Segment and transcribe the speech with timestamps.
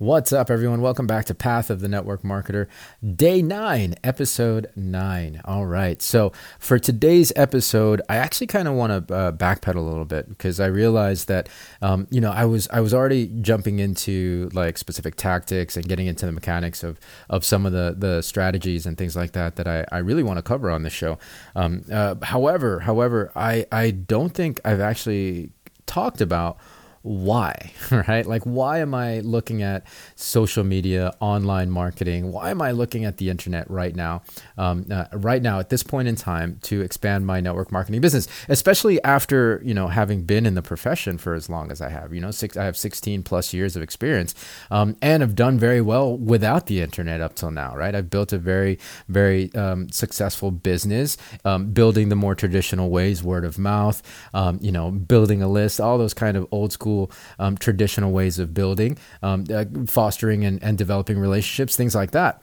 [0.00, 0.80] What's up, everyone?
[0.80, 2.68] Welcome back to Path of the Network Marketer,
[3.16, 5.40] day nine, episode nine.
[5.44, 6.00] All right.
[6.00, 10.28] So, for today's episode, I actually kind of want to uh, backpedal a little bit
[10.28, 11.48] because I realized that,
[11.82, 16.06] um, you know, I was I was already jumping into like specific tactics and getting
[16.06, 19.66] into the mechanics of of some of the the strategies and things like that that
[19.66, 21.18] I, I really want to cover on this show.
[21.56, 25.50] Um, uh, however, however, I I don't think I've actually
[25.86, 26.56] talked about
[27.02, 28.26] why, right?
[28.26, 32.32] Like, why am I looking at social media, online marketing?
[32.32, 34.22] Why am I looking at the internet right now,
[34.56, 38.28] um, uh, right now at this point in time to expand my network marketing business,
[38.48, 42.12] especially after, you know, having been in the profession for as long as I have,
[42.12, 44.34] you know, six, I have 16 plus years of experience
[44.70, 47.94] um, and have done very well without the internet up till now, right?
[47.94, 48.78] I've built a very,
[49.08, 54.02] very um, successful business, um, building the more traditional ways, word of mouth,
[54.34, 56.97] um, you know, building a list, all those kind of old school
[57.38, 62.42] um, traditional ways of building, um, uh, fostering and, and developing relationships, things like that.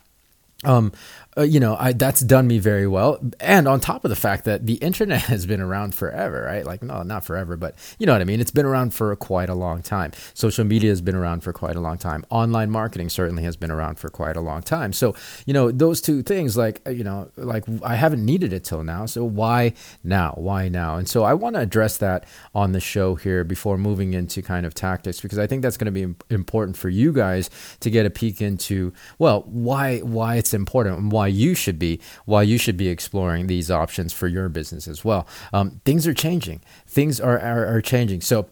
[0.64, 0.94] Um,
[1.38, 3.20] uh, you know, I, that's done me very well.
[3.40, 6.66] And on top of the fact that the internet has been around forever, right?
[6.66, 8.40] Like, no, not forever, but you know what I mean?
[8.40, 10.12] It's been around for quite a long time.
[10.34, 12.26] Social media has been around for quite a long time.
[12.30, 14.94] Online marketing certainly has been around for quite a long time.
[14.94, 18.64] So, you know, those two things, like, uh, you know, like I haven't needed it
[18.64, 19.06] till now.
[19.06, 20.34] So why now?
[20.38, 20.96] Why now?
[20.96, 24.66] And so I want to address that on the show here before moving into kind
[24.66, 27.50] of tactics, because I think that's going to be important for you guys
[27.82, 31.80] to get a peek into, well, why, why it's important and why why you should
[31.80, 35.28] be why you should be exploring these options for your business as well.
[35.52, 36.62] Um, things are changing.
[36.86, 38.22] Things are, are, are changing.
[38.22, 38.48] So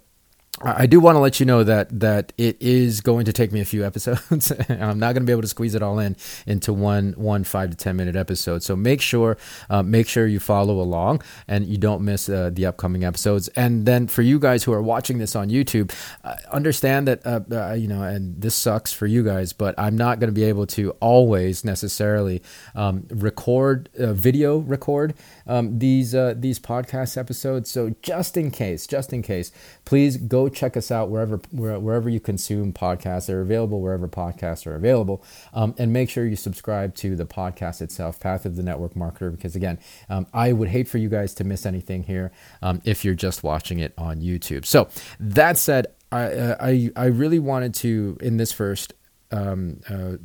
[0.62, 3.60] I do want to let you know that that it is going to take me
[3.60, 4.52] a few episodes.
[4.70, 6.16] I'm not going to be able to squeeze it all in
[6.46, 8.62] into one one five to ten minute episode.
[8.62, 9.38] So make sure
[9.70, 13.48] uh, make sure you follow along and you don't miss uh, the upcoming episodes.
[13.50, 15.92] And then for you guys who are watching this on YouTube,
[16.24, 19.98] uh, understand that uh, uh, you know, and this sucks for you guys, but I'm
[19.98, 22.44] not going to be able to always necessarily
[22.76, 25.16] um, record uh, video record
[25.48, 27.72] um, these these podcast episodes.
[27.72, 29.52] So just in case, just in case,
[29.84, 33.28] please go check us out wherever wherever you consume podcasts.
[33.28, 35.24] They're available wherever podcasts are available,
[35.54, 39.32] um, and make sure you subscribe to the podcast itself, Path of the Network Marketer,
[39.32, 42.32] because again, um, I would hate for you guys to miss anything here
[42.62, 44.66] um, if you're just watching it on YouTube.
[44.66, 44.90] So
[45.20, 48.94] that said, I uh, I, I really wanted to in this first.
[49.32, 50.18] Um, uh,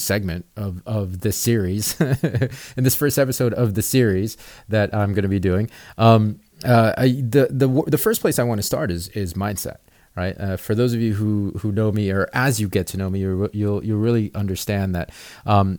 [0.00, 2.00] segment of, of this series
[2.76, 4.36] in this first episode of the series
[4.68, 5.70] that I'm going to be doing.
[5.96, 9.76] Um, uh, I, the the the first place I want to start is is mindset.
[10.16, 10.38] Right.
[10.38, 13.08] Uh, for those of you who who know me, or as you get to know
[13.08, 15.10] me, you'll you'll, you'll really understand that
[15.46, 15.78] um,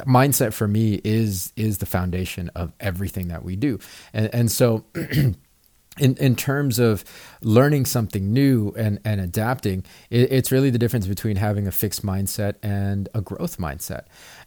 [0.00, 3.78] mindset for me is is the foundation of everything that we do,
[4.12, 4.84] and and so.
[5.98, 7.04] in, in terms of
[7.42, 12.04] learning something new and, and adapting, it, it's really the difference between having a fixed
[12.04, 14.04] mindset and a growth mindset.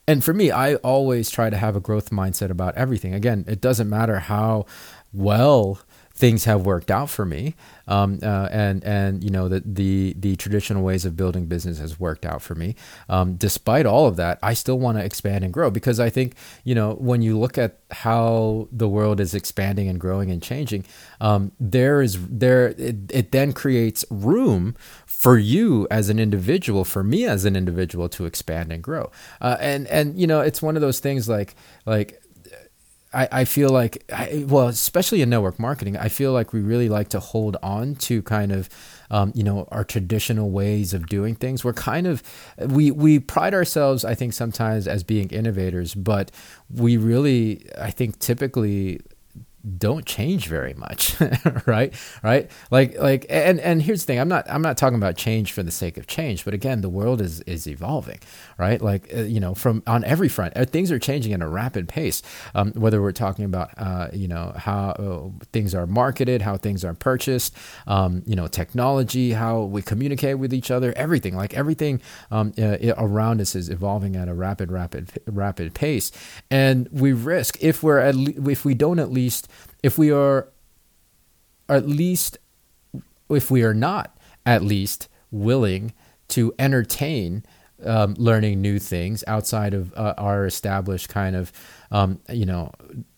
[0.08, 3.14] And for me, I always try to have a growth mindset about everything.
[3.14, 4.66] Again, it doesn't matter how
[5.14, 5.80] well
[6.14, 7.56] things have worked out for me.
[7.88, 12.00] Um, uh, and and you know the, the the traditional ways of building business has
[12.00, 12.76] worked out for me.
[13.10, 16.36] Um, despite all of that I still want to expand and grow because I think
[16.64, 20.86] you know when you look at how the world is expanding and growing and changing
[21.20, 27.04] um, there is there it, it then creates room for you as an individual for
[27.04, 29.12] me as an individual to expand and grow.
[29.40, 31.56] Uh, and and you know it's one of those things like
[31.86, 32.22] like
[33.14, 36.88] I, I feel like, I, well, especially in network marketing, I feel like we really
[36.88, 38.70] like to hold on to kind of,
[39.10, 41.66] um, you know, our traditional ways of doing things.
[41.66, 42.24] We're kind of,
[42.58, 46.32] we, we pride ourselves, I think, sometimes as being innovators, but
[46.70, 49.02] we really, I think, typically
[49.78, 51.16] don't change very much
[51.66, 51.94] right?
[52.24, 52.52] Right?
[52.72, 55.64] Like like and and here's the thing i'm not i'm not talking about change for
[55.64, 58.20] the sake of change but again the world is is evolving
[58.58, 58.82] right?
[58.82, 61.88] Like uh, you know from on every front uh, things are changing at a rapid
[61.88, 62.22] pace.
[62.56, 66.86] Um, whether we're talking about uh, you know how uh, things are marketed how things
[66.86, 67.56] are purchased
[67.88, 72.02] um, you know technology how we communicate with each other everything like everything
[72.32, 76.12] um, uh, around us is evolving at a rapid rapid rapid pace.
[76.52, 79.50] And we risk if we're at le- if we don't at least
[79.84, 80.48] if we are
[81.70, 82.38] at least
[83.30, 85.94] if we are not at least willing
[86.28, 87.44] to entertain
[87.86, 91.52] um, learning new things outside of uh, our established kind of
[91.92, 92.72] um, you know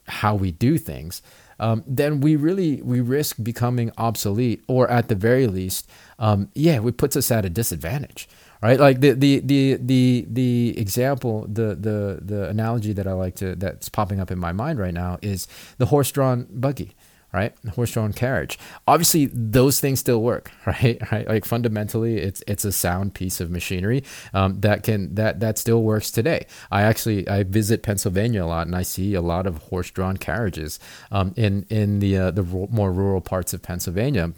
[0.06, 1.22] how we do things
[1.60, 5.88] um, then we really we risk becoming obsolete or at the very least
[6.18, 8.28] um, yeah it puts us at a disadvantage
[8.64, 13.36] right like the the the the the example the the the analogy that i like
[13.36, 15.46] to that's popping up in my mind right now is
[15.78, 16.96] the horse drawn buggy
[17.34, 17.52] right?
[17.74, 18.58] Horse-drawn carriage.
[18.86, 20.98] Obviously, those things still work, right?
[21.10, 21.28] Right?
[21.28, 25.82] Like fundamentally, it's it's a sound piece of machinery um, that can that that still
[25.82, 26.46] works today.
[26.70, 30.78] I actually I visit Pennsylvania a lot, and I see a lot of horse-drawn carriages
[31.10, 34.32] um, in in the uh, the more rural parts of Pennsylvania.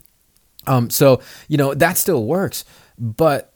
[0.66, 2.64] Um, so you know that still works,
[2.98, 3.52] but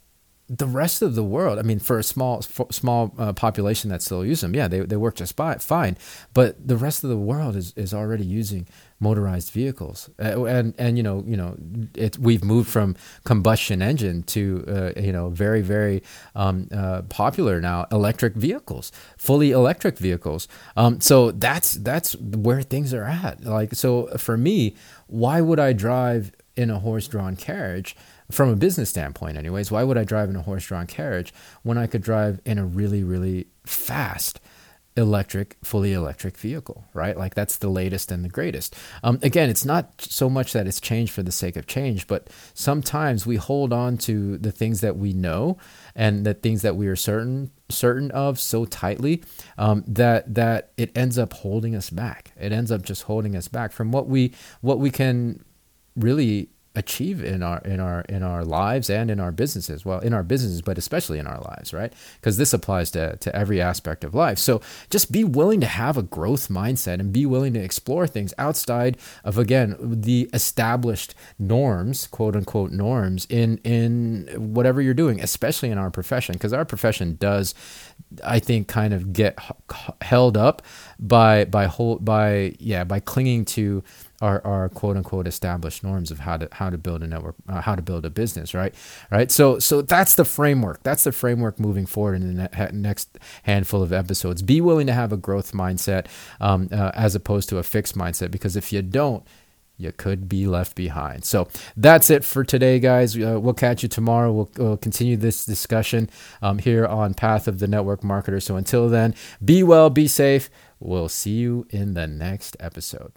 [0.52, 4.24] the rest of the world, I mean, for a small small uh, population that still
[4.26, 5.96] use them, yeah, they, they work just fine.
[6.34, 8.66] But the rest of the world is, is already using
[8.98, 11.56] motorized vehicles, uh, and and you know you know
[11.94, 16.02] it, we've moved from combustion engine to uh, you know very very
[16.34, 20.48] um, uh, popular now electric vehicles, fully electric vehicles.
[20.76, 23.44] Um, so that's that's where things are at.
[23.44, 24.74] Like so for me,
[25.06, 27.94] why would I drive in a horse drawn carriage?
[28.30, 31.32] From a business standpoint, anyways, why would I drive in a horse drawn carriage
[31.62, 34.40] when I could drive in a really, really fast
[34.96, 37.16] electric, fully electric vehicle, right?
[37.16, 38.74] Like that's the latest and the greatest.
[39.02, 42.28] Um, again, it's not so much that it's changed for the sake of change, but
[42.54, 45.58] sometimes we hold on to the things that we know
[45.94, 49.22] and the things that we are certain certain of so tightly
[49.56, 52.32] um, that that it ends up holding us back.
[52.38, 55.44] It ends up just holding us back from what we what we can
[55.96, 59.84] really achieve in our in our in our lives and in our businesses.
[59.84, 61.92] Well in our businesses but especially in our lives right?
[62.20, 64.38] Because this applies to, to every aspect of life.
[64.38, 68.32] So just be willing to have a growth mindset and be willing to explore things
[68.38, 75.70] outside of again the established norms quote unquote norms in in whatever you're doing especially
[75.70, 76.34] in our profession.
[76.34, 77.54] Because our profession does
[78.24, 79.38] i think kind of get
[80.00, 80.62] held up
[80.98, 83.82] by by whole by yeah by clinging to
[84.20, 87.60] our, our quote unquote established norms of how to how to build a network, uh,
[87.60, 88.74] how to build a business, right?
[89.10, 89.30] Right.
[89.30, 90.82] So so that's the framework.
[90.82, 94.42] That's the framework moving forward in the ne- next handful of episodes.
[94.42, 96.06] Be willing to have a growth mindset
[96.40, 99.24] um, uh, as opposed to a fixed mindset, because if you don't,
[99.78, 101.24] you could be left behind.
[101.24, 103.16] So that's it for today, guys.
[103.16, 104.30] Uh, we'll catch you tomorrow.
[104.30, 106.10] We'll, we'll continue this discussion
[106.42, 108.42] um, here on Path of the Network Marketer.
[108.42, 110.50] So until then, be well, be safe.
[110.78, 113.12] We'll see you in the next episode.